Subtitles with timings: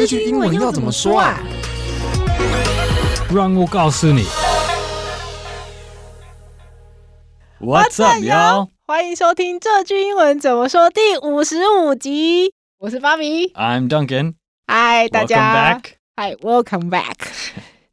[0.00, 1.38] 这句英文要怎么说啊？
[3.30, 4.24] 让我告诉你。
[7.60, 8.70] What's up, y'all？
[8.86, 12.50] 欢迎收听这句英文怎么说第五十五集。
[12.78, 14.36] 我是芭比，I'm Duncan。
[14.68, 15.78] Hi，，大家。
[15.78, 15.84] Welcome back。
[16.16, 17.16] 嗨，Welcome back。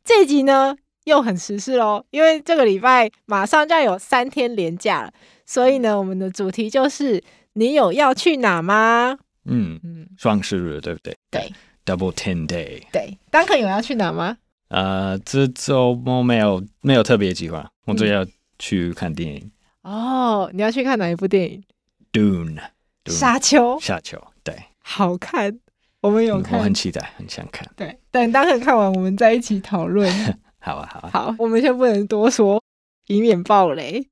[0.06, 5.12] 这集呢又很时事喽，因为这个礼拜马上就要有三天连假了，
[5.46, 7.22] 所以呢，我们的主题就是
[7.56, 9.18] 你有要去哪吗？
[9.44, 11.14] 嗯嗯，双十日对不对？
[11.30, 11.54] 对
[11.88, 12.84] ，Double Ten Day。
[12.92, 14.38] 对，Duncan 有要去哪吗？
[14.68, 18.24] 呃，这周末没有没有特别计划，我就要
[18.60, 19.52] 去看电影。
[19.84, 21.64] 哦，你要去看哪一部电影
[22.12, 22.60] ？Dune，
[23.06, 23.80] 沙丘。
[23.80, 25.58] 沙丘，对，好看，
[26.02, 27.66] 我们有看，我很期待，很想看。
[27.78, 30.12] 对，等 Duncan 看完，我们再一起讨论。
[30.60, 32.62] 好啊，好啊，好，我们先不能多说，
[33.08, 34.06] 以免爆雷。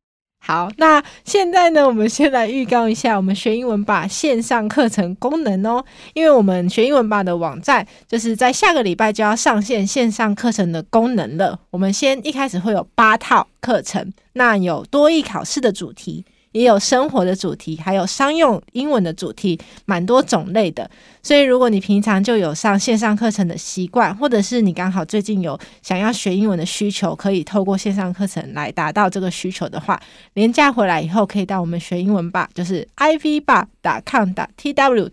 [0.48, 5.84] 好，那现在呢，我们先来预告一下我们学英文吧线上课程功能哦。
[6.14, 11.60] 因为我们学英文吧的网站就是在下个礼拜就要上线线上课程的功能了。
[11.72, 16.24] 我们先一开始会有八套课程，那有多益考试的主题。
[16.56, 20.90] 也有生活的主题，还有商用英文的主题，蛮多种类的。
[21.22, 30.02] 所以，如果你平常就有上线上课程的习惯，或者是你刚好最近有想要学英文的需求，可以透过线上课程来达到这个需求的话，
[30.36, 33.60] 廉价回来以后，可以到我们学英文吧，就是 ivbar.com.tw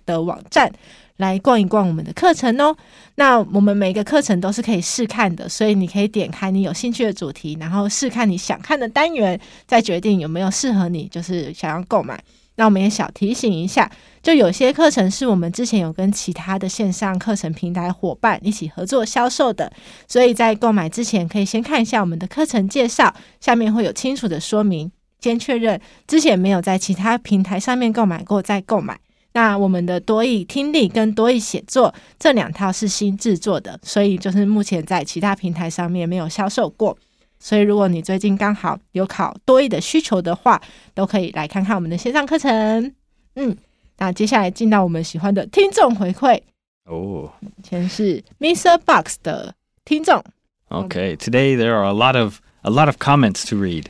[0.06, 0.72] 的网站。
[1.16, 2.76] 来逛一逛我们的课程哦。
[3.16, 12.22] 那我们每个课程都是可以试看的，所以你可以点开你有兴趣的主题，然后试看你想看的单元，再决定有没有适合你，就是想要购买。
[12.56, 13.90] 那我们也小提醒一下，
[14.22, 19.72] 就有些课程是我们之前有跟其他的线上课程平台伙伴一起合作销售的，
[20.06, 28.98] 所以在购买之前可以先看一下我们的课程介绍，下面会有清楚的说明，先确认之前没有在其他平台上面购买过再购买。
[29.34, 36.96] 那我们的多益听力跟多益写作这两套是新制作的，所以就是目前在其他平台上面没有销售过。
[37.38, 40.60] 所以如果你最近刚好有考多益的需求的话，
[40.94, 42.94] 都可以来看看我们的线上课程。
[43.34, 43.56] 嗯，
[43.96, 46.40] 那接下来进到我们喜欢的听众回馈
[46.84, 47.32] 哦，
[47.68, 48.78] 先是 Mr.
[48.84, 49.54] Box 的
[49.84, 50.22] 听众。
[50.68, 53.86] Okay, today there are a lot of a lot of comments to read.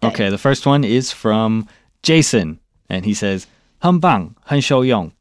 [0.00, 1.66] Okay, the first one is from
[2.02, 2.58] Jason,
[2.88, 3.44] and he says.
[3.79, 5.11] 很棒，很受用。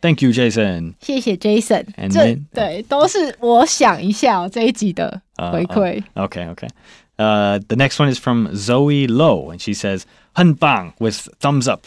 [0.00, 0.94] Thank you, Jason。
[1.00, 6.02] 谢谢 Jason。And then, 这对都是我想一下、哦、这一集的回馈。
[6.14, 6.68] Uh, uh, okay, okay.
[7.16, 10.02] Uh, the next one is from Zoe Low, and she says
[10.34, 11.86] 很棒 with thumbs up.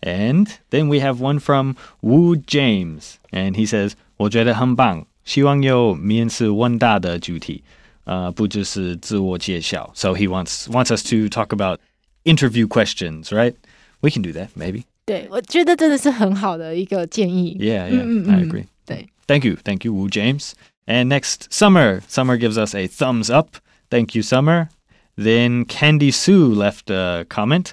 [0.00, 7.64] And then we have one from Wu James, and he says 我觉得很棒，希望有面试问答的主题，
[8.04, 9.90] 呃，不只是自我介绍。
[9.94, 11.80] So he wants wants us to talk about
[12.24, 13.54] interview questions, right?
[14.00, 14.84] We can do that, maybe.
[15.05, 17.57] 对，我觉得真的是很好的一个建议。
[17.59, 18.65] Yeah, yeah, 嗯嗯嗯 I agree.
[18.85, 20.51] 对，Thank you, thank you, Wu James.
[20.85, 22.01] And next, Summer.
[22.07, 23.57] Summer gives us a thumbs up.
[23.89, 24.69] Thank you, Summer.
[25.17, 27.71] Then Candy Sue left a comment.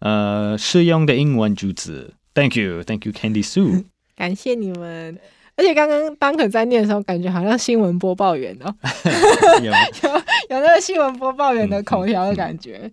[0.00, 2.14] 呃，适用的英文句子。
[2.34, 3.84] Thank you, thank you, Candy Sue.
[4.16, 5.18] 感谢你们。
[5.56, 8.74] 而且刚刚 Duncan 在念的时候，感觉好像新闻播报员哦，
[9.62, 10.14] 有有
[10.50, 12.90] 有那个新闻播报员的口条的感觉，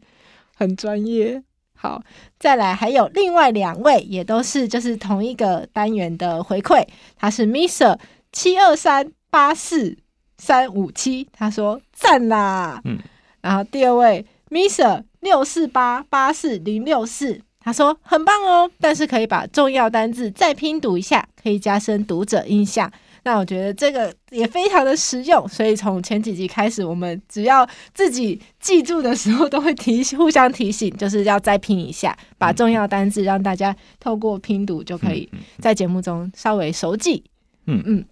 [0.55, 1.41] 很专业。
[1.81, 1.99] 好，
[2.37, 6.85] 再来还有另外两位，也都是就是同一个单元的回馈。
[7.17, 7.97] 他是 Mister
[8.31, 9.97] 七二三八四
[10.37, 12.79] 三五七，他说赞啦。
[12.83, 12.99] 嗯，
[13.41, 22.91] 然后第二位 Mister 六四八八四零六四，他说很棒哦，但是可以把重要单字再拼读一下，可以加深读者印象。
[23.23, 35.29] 那我觉得这个也非常的实用，所以从前几集开始，我们只要自己记住的时候，都会提互相提醒，就是要再拼一下，把重要单字让大家透过拼读就可以
[35.59, 37.23] 在节目中稍微熟记。
[37.67, 38.05] 嗯嗯，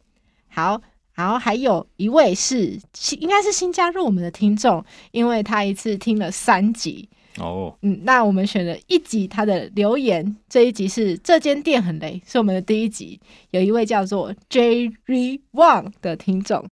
[0.48, 0.80] 好，
[1.16, 7.09] 然后还有一位是新，应该是新加入我们的听众，因为他一次听了三集。
[7.39, 13.19] 哦，嗯，那我们选了一集他的留言，这一集是这间店很雷，是我们的第一集。
[13.51, 16.65] 有一位叫做 Jerry Wang 的听众，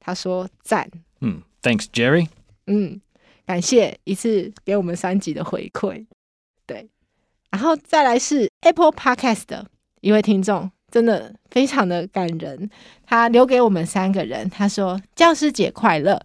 [0.00, 0.90] 他说赞，
[1.20, 2.28] 嗯，Thanks Jerry，
[2.66, 3.00] 嗯，
[3.46, 6.06] 感谢一次给我们三集的回馈，
[6.66, 6.88] 对，
[7.50, 9.66] 然后再来是 Apple Podcast 的
[10.00, 12.68] 一位听众，真的非常的感人，
[13.06, 16.20] 他留给我们三个人，他说教师节快乐，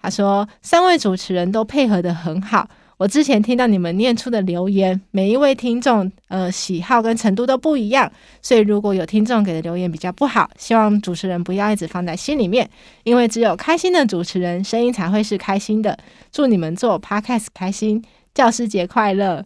[0.00, 2.68] 他说三位主持人都配合的很好。
[2.98, 8.10] 我之前听到你们念出的留言，每一位听众呃喜好跟程度都不一样，
[8.42, 12.68] 所以如果有听众给的留言比较不好，希望主持人不要一直放在心里面，
[13.04, 15.96] 因为只有开心的主持人声音才会是开心的。
[16.32, 18.02] 祝你们做 Podcast 开心，
[18.34, 19.44] 教师节快乐！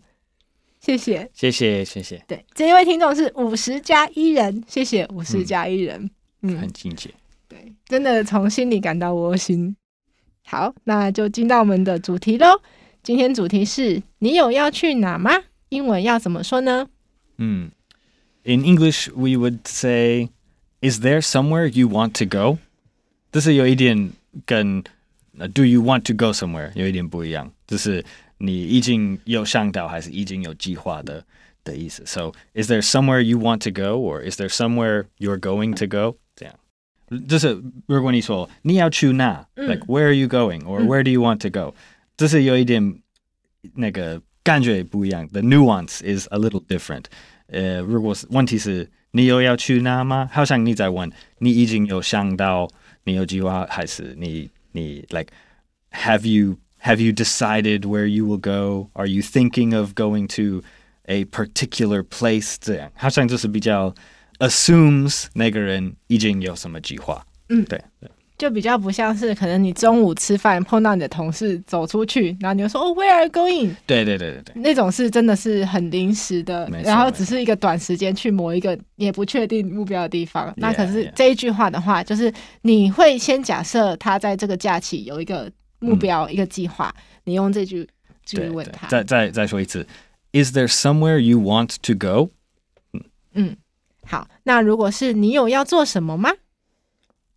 [0.81, 2.25] 谢谢，谢谢，谢谢。
[2.27, 6.11] 对，这一位听众是五十加一人，谢谢五十加一人。
[6.41, 7.11] 嗯，很亲切。
[7.49, 9.77] 对，真的从心里感到窝心。
[10.45, 12.61] 好，那就进到我们的主题喽。
[13.04, 15.32] 今天主题是你有要去哪吗？
[15.70, 16.88] 英文要怎么说呢？
[17.38, 17.72] 嗯，
[18.44, 20.30] In English we would say,
[20.82, 22.58] "Is there somewhere you want to go?"
[23.32, 24.12] 这是有一点
[24.46, 24.82] 跟
[25.54, 28.04] "Do you want to go somewhere" 有一点不一样，就是
[28.38, 31.24] 你已经有想到还是已经有计划的
[31.64, 32.04] 的意思。
[32.06, 36.18] So, is there somewhere you want to go, or is there somewhere you're going to go?
[36.36, 36.56] 这样，
[37.28, 41.74] 就是如果你说你要去哪，嗯，like where are you going, or where do you want to go？
[42.16, 43.02] 这是有一点
[43.76, 45.28] 那个感觉不一样。
[45.28, 47.06] The nuance is a little different。
[47.48, 50.30] 呃，如果是问题是你有要去哪吗？
[50.32, 52.68] 好像你在问你已经有想到，
[53.04, 55.28] 你有计划，还是你你 like
[55.92, 58.90] have you have you decided where you will go?
[58.94, 60.64] Are you thinking of going to
[61.04, 62.56] a particular place？
[62.60, 63.96] 这样好像就是比较
[64.40, 67.26] assumes 那个人已经有什么计划。
[67.50, 68.10] 嗯，对对。
[68.43, 73.77] 就比较不像是可能你中午吃饭碰到你的同事走出去，然后你就说哦，Where are you going？
[73.87, 80.53] 对对对对对，那种是真的是很临时的，然后只是一个短时间去某一个也不确定目标的地方。
[80.57, 85.49] 那可是这一句话的话，就是你会先假设他在这个假期有一个
[85.79, 86.93] 目标、一个计划，
[87.23, 87.89] 你用这句
[88.27, 88.89] 句问他。
[88.89, 89.87] 再再再说一次
[90.33, 92.33] ，Is there somewhere you want to go？
[92.93, 93.05] 嗯
[93.35, 93.57] 嗯，
[94.05, 96.33] 好，那如果是你有要做什么吗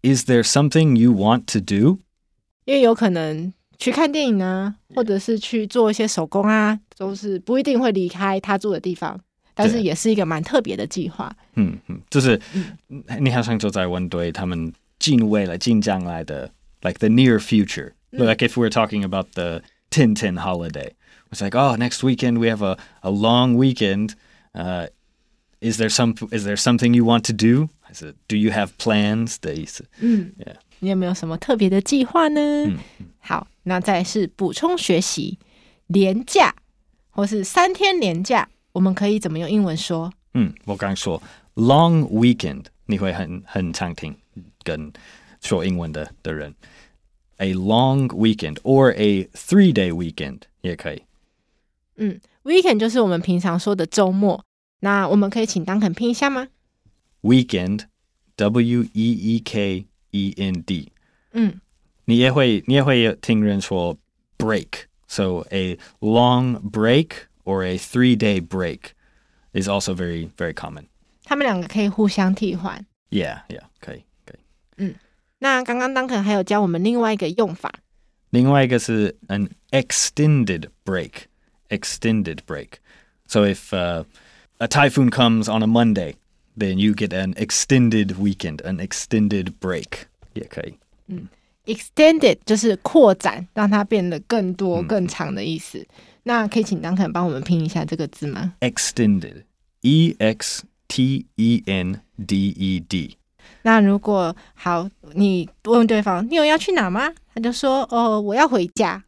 [0.05, 1.99] ？Is there something you want to do？
[2.65, 9.19] 因为有可能去看电影啊，或者是去做一些手工啊，都是不一定会离开他住的地方，
[9.55, 11.35] 但是也是一个蛮特别的计划。
[11.55, 16.51] 嗯嗯，就是、嗯、你好像就在问对他们近未来、近将来的，
[16.83, 18.25] like the near future、嗯。
[18.25, 20.93] Like if we're talking about the Tintin holiday,
[21.31, 24.15] it's like, oh, next weekend we have a a long weekend.
[24.55, 24.89] Uh,
[25.61, 27.69] is there some is there something you want to do?
[27.85, 29.85] 还是 Do you have plans 的意思？
[30.01, 30.55] 嗯，yeah.
[30.81, 32.41] 你有没有什么特别的计划呢？
[32.41, 32.79] 嗯，
[33.19, 35.39] 好，那再是补充学习，
[35.89, 36.55] 连假
[37.11, 40.13] 或是三天连假，我们可以怎么用英文说？
[40.35, 41.23] 嗯，我刚说
[41.57, 44.17] long weekend，你会很很常听
[44.63, 44.93] 跟
[45.41, 46.55] 说英文的的人，
[47.39, 51.03] a long weekend or a three day weekend 也可以。
[51.97, 54.43] 嗯，weekend 就是我们平常说的周末，
[54.81, 56.49] 那我们可以请 Duncan 拼一下吗
[57.25, 57.87] ？Weekend,
[58.37, 60.93] W E E K E N D。
[61.33, 61.61] 嗯，
[62.05, 63.97] 你也会你也会听人说
[64.39, 68.93] break。So a long break or a three day break
[69.53, 70.85] is also very very common。
[71.25, 72.85] 他们两个可以互相替换。
[73.11, 74.41] Yeah, yeah，可以可以。
[74.77, 74.95] 嗯，
[75.39, 77.73] 那刚刚 Duncan 还有教我们另外一个用法。
[78.31, 84.05] 另外一个是 an extended break。Extended break。So if、uh,
[84.59, 86.15] a typhoon comes on a Monday。
[86.59, 90.03] Then you get an extended weekend, an extended break
[90.35, 90.75] 也可以。
[91.07, 91.29] 嗯，
[91.65, 95.79] extended 就是扩展，让它变得更多、更长的意思。
[95.79, 95.87] 嗯、
[96.25, 98.55] 那可以请 Duncan 帮我们拼一下这个字吗？
[98.61, 99.45] Extended,
[99.81, 103.17] E X T E N D E D。
[103.63, 107.13] 那如果好，你问对方你有要去哪吗？
[107.33, 109.05] 他就说哦，我要回家。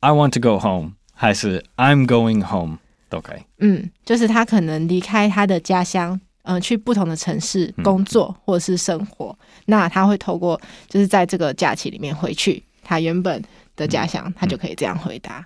[0.00, 2.78] I want to go home，还是 I'm going home
[3.08, 3.40] 都可以。
[3.58, 6.20] 嗯，就是他可能离开他的家乡。
[6.45, 13.43] 嗯，去不同的城市工作或者是生活，嗯，那他会透过就是在这个假期里面回去他原本
[13.75, 15.45] 的家乡，嗯，他就可以这样回答。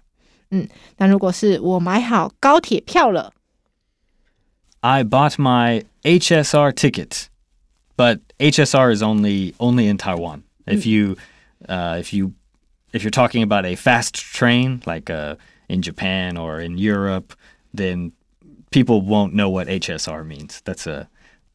[0.51, 3.33] 嗯，那如果是我买好高铁票了
[4.81, 7.27] ，I bought my HSR ticket,
[7.95, 10.41] but HSR is only only in Taiwan.
[10.65, 11.17] If you,
[11.67, 12.33] uh, if you,
[12.93, 15.35] if you're talking about a fast train like uh,
[15.67, 17.33] in Japan or in Europe,
[17.73, 18.11] then
[18.70, 20.58] People won't know what HSR means.
[20.64, 21.08] That's a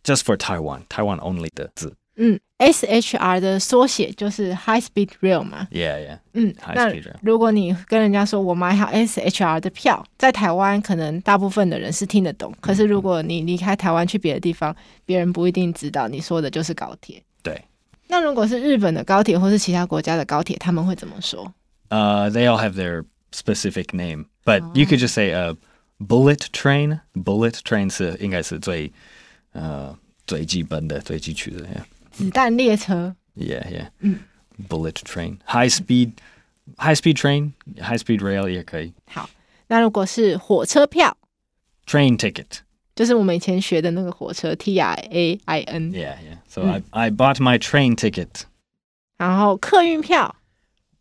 [0.03, 1.96] just for Taiwan, Taiwan only 的字。
[2.15, 5.67] 嗯，SHR 的缩写就是 High Speed Rail 嘛。
[5.72, 6.19] Yeah, yeah.
[6.34, 7.15] 嗯，High Speed Rail。
[7.22, 12.53] 如果你跟人家说我买好 SHR 的票，在台湾可能大部分的人是听得懂。
[12.62, 17.22] 可是如果你离开台湾去别的地方，别人不一定知道你说的就是高铁。
[17.41, 17.62] 对。
[18.08, 21.53] 那如果是日本的高铁或是其他国家的高铁，他们会怎么说？
[21.89, 23.03] 呃、uh,，They all have their
[23.34, 25.55] specific name, but you could just say uh.
[26.03, 28.91] Bullet train, bullet train 是应该是最
[29.51, 31.65] 呃最基本的、最基础的。
[31.65, 31.84] Yeah.
[32.12, 33.15] 子弹列车。
[33.36, 33.89] Yeah, yeah.
[34.00, 34.19] 嗯。
[34.67, 36.15] Bullet train, high speed,
[36.77, 38.93] high speed train, high speed rail 也可以。
[39.05, 39.29] 好，
[39.67, 41.15] 那如果是火车票，
[41.86, 42.60] train ticket，
[42.93, 46.39] 就是我们以前学的那个火车 T R A I N。Yeah, yeah.
[46.50, 48.41] So、嗯、I I bought my train ticket.
[49.17, 50.36] 然后客运票，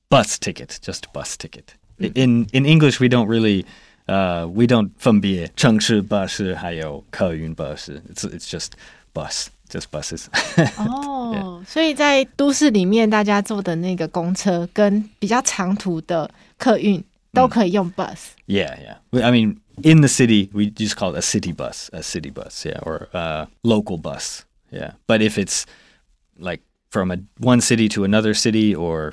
[0.09, 1.65] bus ticket, just bus ticket.
[1.99, 3.65] In in English, we don't really
[4.07, 8.71] 呃、uh,，we don't 分别城市巴士还有客运巴士，it's it's just
[9.13, 10.27] bus, just buses.
[10.79, 18.31] 哦， oh, 所以在都市里面，大家坐的那个公车跟比较长途的客运都可以用 bus.
[18.47, 19.23] Yeah, yeah.
[19.23, 22.65] I mean, in the city, we just call it a city bus, a city bus,
[22.65, 24.41] yeah, or a local bus,
[24.71, 24.93] yeah.
[25.07, 25.65] But if it's
[26.39, 29.13] like from a one city to another city or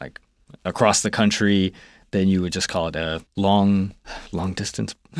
[0.00, 0.20] like
[0.64, 1.72] across the country,
[2.10, 3.90] then you would just call it a long
[4.30, 4.92] long distance.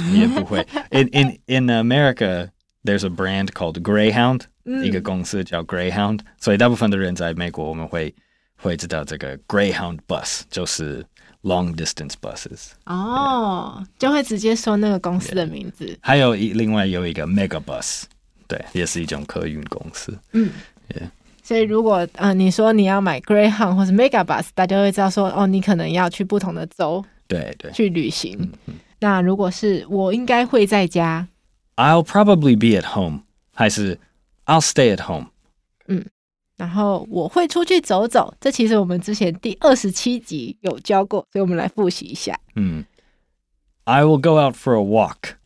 [0.90, 2.50] in in in America,
[2.84, 8.14] there's a brand called Greyhound，、嗯、一个公司叫 Greyhound，所以大部分的人在美国我们会
[8.56, 11.04] 会知道这个 Greyhound bus 就是
[11.42, 12.70] long distance buses。
[12.84, 13.86] 哦，yeah.
[13.98, 15.86] 就会直接说那个公司的名字。
[15.86, 15.98] Yeah.
[16.00, 18.04] 还有一另外有一个 Mega Bus，
[18.46, 20.18] 对，也是一种客运公司。
[20.32, 20.50] 嗯，
[20.88, 21.10] Yeah.
[21.50, 28.36] 所以如果呃你说你要买 Greyhound 或是 Mega Bus，大家会知道说哦，你可能要去不同的州，对对，去旅行。
[28.40, 31.28] 嗯嗯、那如果是我应该会在家，
[31.76, 33.20] I'll probably be at home，
[33.54, 34.00] 还是
[34.46, 35.28] I'll stay at home。
[35.86, 36.04] 嗯，
[36.56, 42.36] 然后我会出去走走，这其实我们之前第二十七集有教过，所以我们来复习一下。
[42.56, 42.84] 嗯，
[43.84, 45.36] I will go out for a walk，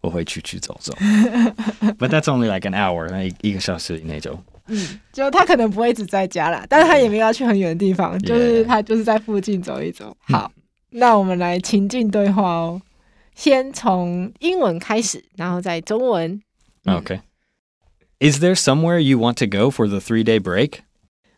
[0.00, 4.38] 我会出去走走，But that's only like an hour，那一个小时以内就。
[4.67, 10.15] 嗯，就他可能不会只在家啦，但是他也没有要去很远的地方，就是他就是在附近走一走。
[10.21, 10.51] 好，
[10.91, 12.81] 那我们来情境对话哦，
[13.35, 16.41] 先从英文开始，然后再中文。
[16.85, 17.21] Okay.
[18.19, 20.79] Is there somewhere you want to go for the three-day break?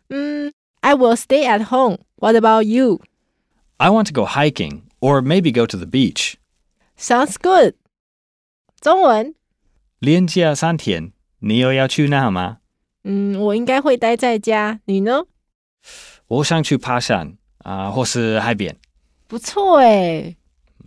[0.08, 1.98] 嗯，I will stay at home.
[2.16, 3.00] What about you?
[3.76, 6.36] I want to go hiking or maybe go to the beach.
[6.96, 7.74] Sounds good.
[8.80, 9.34] 中文。
[9.98, 12.59] 连假三天，你有要去哪吗？
[13.04, 14.80] 嗯，我应该会待在家。
[14.84, 15.22] 你呢？
[16.26, 17.26] 我想去爬山
[17.58, 18.76] 啊、呃，或是海边。
[19.26, 20.36] 不错哎。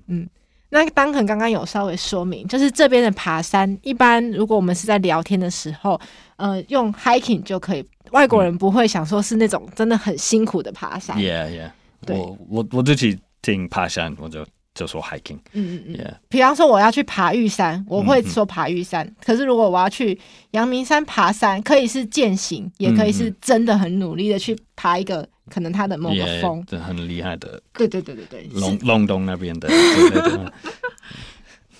[0.08, 0.30] 嗯，
[0.70, 6.00] 那当肯刚刚有稍微说明，就是这边的爬山，一般如果我们是在聊天的时候，
[6.36, 7.86] 呃，用 hiking 就可以。
[8.12, 11.18] 外国人不会想说是那种真的很辛苦的爬山。
[11.18, 11.72] Yeah, yeah。
[12.06, 14.46] 对，我我我自己听爬山，我就。
[14.74, 19.06] 就说 hiking，嗯嗯嗯，比方说我要去爬玉山，我会说爬玉山。
[19.06, 20.20] 嗯、可是如果我要去
[20.52, 27.62] 阳明山爬山，可以是践行，也可以是真的很努力的去爬一个可能它的某个峰，这、很厉害的。
[27.74, 29.68] 对对对对对，龙龙洞那边的。
[29.68, 30.40] 对，对，对，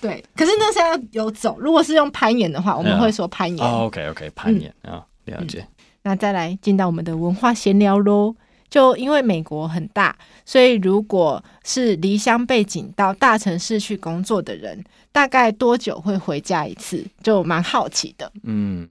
[0.00, 1.58] 对，可是那是要有走。
[1.58, 3.58] 如果是用攀岩的话，我们会说攀岩。
[3.66, 3.80] 哦、yeah.
[3.80, 5.84] oh,，OK OK，攀岩啊、嗯哦，了解、嗯。
[6.04, 8.36] 那再来进到我们的文化闲聊喽。
[8.73, 17.05] 就因为美国很大，所以如果是离乡背井到大城市去工作的人，大概多久会回家一次？
[17.23, 18.31] 就蛮好奇的。
[18.43, 18.87] 嗯，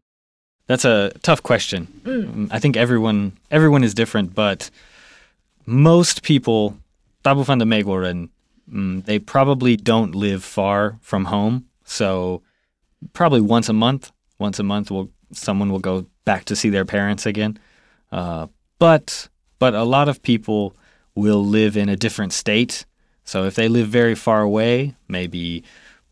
[0.67, 1.87] That's a tough question.
[2.05, 4.67] 嗯，I think everyone everyone is different, but
[5.65, 6.75] most people，
[7.23, 8.29] 大部分的美国人，
[8.71, 12.43] 嗯，they probably don't live far from home, so
[13.15, 14.09] probably once a month,
[14.39, 17.57] once a month, will someone will go back to see their parents again.
[18.11, 18.49] Uh,
[18.79, 19.29] but
[19.63, 20.75] But a lot of people
[21.17, 22.83] will live in a different state.
[23.25, 25.65] So if they live very far away, maybe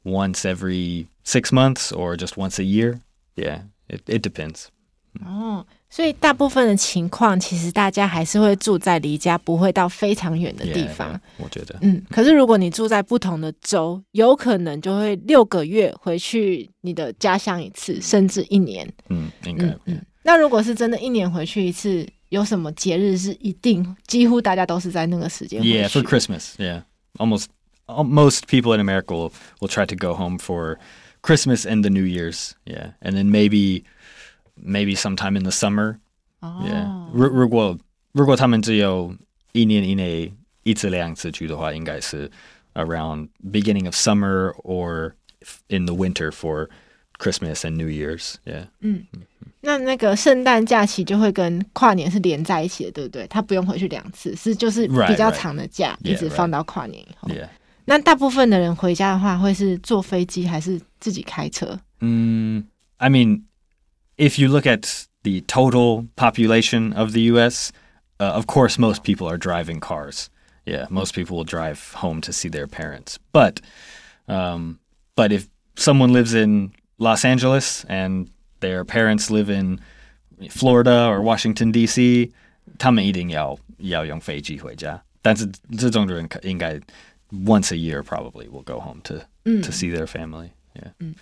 [0.04, 3.00] once every six months or just once a year.
[3.36, 4.66] Yeah, it it depends.
[5.24, 11.12] 哦，所以大部分的情况，其实大家还是会住在离家不会到非常远的地方。
[11.12, 18.92] Yeah, yeah, 我觉得，嗯，可是如果你住在不同的州，有可能就会六个月回去你的家乡一次，甚至一年。
[19.08, 19.66] 嗯，应该。
[19.66, 22.04] 嗯嗯，那如果是真的一年回去一次。
[22.30, 25.62] 有什么节日是一定几乎大家都是在那个时间？
[25.62, 26.56] Yeah, for Christmas.
[26.56, 26.82] Yeah,
[27.18, 27.46] almost
[27.86, 30.78] most people in America will will try to go home for
[31.22, 32.52] Christmas and the New Year's.
[32.64, 33.84] Yeah, and then maybe
[34.56, 35.98] maybe sometime in the summer.
[36.42, 37.78] Yeah，如如果
[38.12, 39.14] 如果他们只有
[39.52, 40.32] 一年以内
[40.64, 42.30] 一次两次去的话，应该是
[42.74, 45.12] around beginning of summer or
[45.68, 46.68] in the winter for
[47.18, 48.34] Christmas and New Year's.
[48.44, 48.66] Yeah.
[48.80, 49.06] 嗯。
[49.60, 53.26] 那那个圣诞假期就会跟跨年是连在一起的，对不对？
[53.26, 56.12] 他不用回去两次，是就是比较长的假，right, right.
[56.12, 57.28] 一直放到跨年以后。
[57.28, 57.48] Yeah, right.
[57.84, 61.78] 那大部分的人回家的话，会是坐飞机还是自己开车？
[62.00, 62.66] 嗯、
[62.98, 63.42] um,，I mean,
[64.16, 67.70] if you look at the total population of the U.S.,
[68.18, 70.26] uh, of course, most people are driving cars.
[70.64, 73.18] Yeah, most people will drive home to see their parents.
[73.32, 73.60] But,
[74.26, 74.80] um,
[75.14, 78.28] but if someone lives in Los Angeles and
[78.60, 79.80] their parents live in
[80.50, 82.32] Florida or Washington D.C.
[82.78, 85.46] 他们一定要要用飞机回家，但是
[85.78, 86.80] 这种人应该
[87.30, 90.50] once a year probably will go home to、嗯、to see their family.
[90.74, 90.92] Yeah.
[90.98, 91.14] 嗯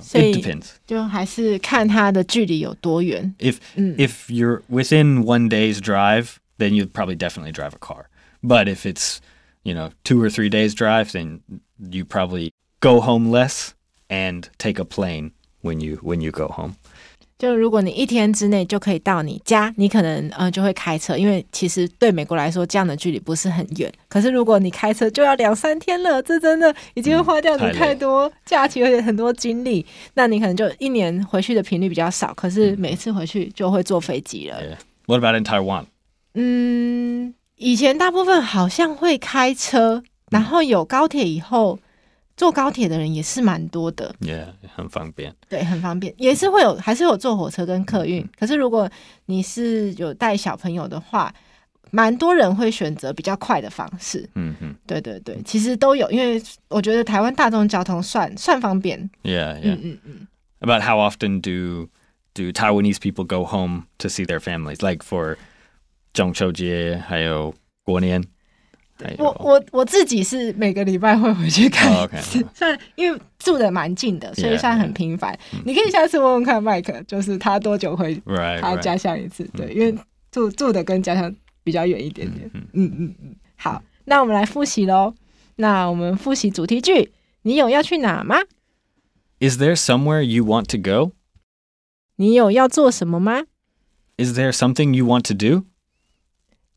[0.00, 0.70] So it depends.
[0.86, 3.34] 就还是看它的距离有多远。
[3.38, 8.06] If、嗯、if you're within one day's drive, then you'd probably definitely drive a car.
[8.42, 9.18] But if it's
[9.62, 11.40] you know two or three days drive, then
[11.78, 13.74] you probably go home less
[14.08, 16.73] and take a plane when you when you go home.
[17.37, 23.89] 就如果你一天之内就可以到你家，你可能呃就会开车，因为其实对美国来说这样的距离不是很远。
[24.09, 29.85] 可是如果你开车就要两三天了，这真的已经花掉你太多假期而且很多精力。
[30.15, 34.57] 那你可能就一年回去的频率比较少，可是每次回去就会坐飞机了。
[35.05, 35.85] What about in Taiwan?
[36.33, 41.79] 嗯，以前大部分好像会开车，然后有高铁以后。
[42.39, 45.35] 坐高铁的人也是蛮多的，Yeah，很方便。
[45.49, 48.25] 对，很方便，也是会有，还是有坐火车跟客运。
[48.39, 48.89] 可是如果
[49.25, 51.33] 你是有带小朋友的话，
[51.91, 54.29] 蛮多人会选择比较快的方式。
[54.35, 58.97] 嗯嗯，对对对，其实都有，因为我觉得台湾大众交通算算方便。
[59.23, 59.75] Yeah, yeah.
[59.75, 60.27] 嗯嗯嗯。
[60.61, 61.89] About how often do
[62.33, 64.81] do Taiwanese people go home to see their families?
[64.81, 65.35] Like for
[66.13, 67.53] 中秋节，还有
[67.83, 68.23] 过年。
[69.17, 72.83] 我我我自己是每个礼拜会回去看一次，算、oh, okay.
[72.95, 75.33] 因为住的蛮近的，所以算很频繁。
[75.33, 75.61] Yeah, yeah.
[75.65, 78.21] 你可以下次问问看麦克，就是他多久回
[78.61, 79.57] 他家乡一次？Right, right.
[79.57, 79.97] 对，因为
[80.31, 82.49] 住住的跟家乡比较远一点点。
[82.53, 83.35] 嗯嗯嗯嗯。
[83.55, 85.13] 好，那我们来复习喽。
[85.55, 87.11] 那我们复习主题句：
[87.43, 88.37] 你有要去哪吗
[89.39, 91.13] ？Is there somewhere you want to go？
[92.17, 93.43] 你有要做什么吗
[94.17, 95.65] ？Is there something you want to do？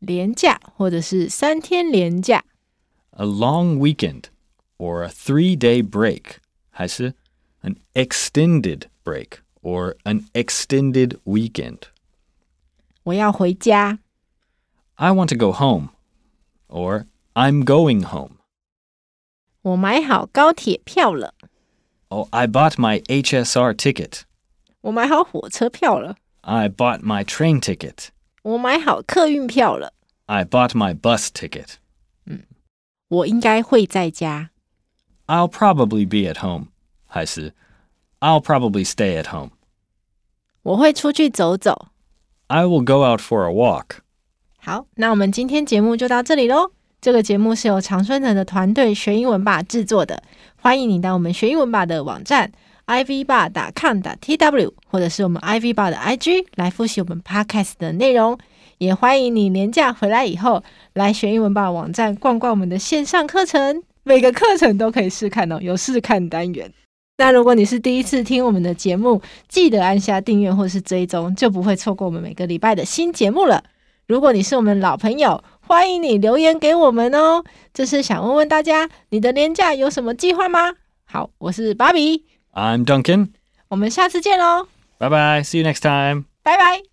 [0.02, 2.44] 连假或者是三天连假，
[3.10, 4.24] a long weekend
[4.76, 6.36] or a three-day break，
[6.70, 7.14] 还是
[7.62, 11.82] an extended break or an extended weekend。
[13.04, 13.98] 我要回家，
[14.94, 15.90] I want to go home
[16.68, 18.36] or I'm going home。
[19.62, 21.34] 我买好高铁票了，
[22.08, 24.22] Oh, I bought my HSR ticket。
[24.82, 28.08] 我买好火车票了，I bought my train ticket。
[28.43, 29.93] 我买好客运票了。
[30.27, 31.75] I bought my bus ticket.
[32.25, 32.43] 嗯，
[33.07, 34.51] 我应该会在家。
[35.27, 36.67] I'll probably be at home.
[37.05, 37.53] 还是
[38.19, 39.51] I'll probably stay at home.
[40.61, 41.87] 我会出去走走。
[42.47, 43.97] I will go out for a walk.
[44.57, 46.71] 好，那我们今天节目就到这里喽。
[47.01, 50.23] 这个节目是由常春藤的团队学英文吧制作的。
[50.55, 52.51] 欢迎你到我们学英文吧的网站。
[52.87, 58.37] ivbar.com.tw 或者是我们 ivbar 的 IG 来复习我们 podcast 的内容，
[58.77, 66.71] 也欢迎你年假回来以后来学英文吧网站逛逛我们的线上课程，每个课程都可以试看哦，有试看单元。
[67.17, 73.63] 那如果你是第一次听我们的节目，记得按下订阅或是追踪，就不会错过我们每个礼拜的新节目了。
[74.07, 77.43] 如果你是我们老朋友，欢迎你留言给我们哦。
[77.73, 80.73] 这是想问问大家，你的年假有什么计划吗？
[81.05, 82.25] 好，我是芭比。
[82.54, 83.28] I'm Duncan。
[83.68, 84.66] 我们下次见喽！
[84.98, 86.24] 拜拜，See you next time。
[86.42, 86.91] 拜拜。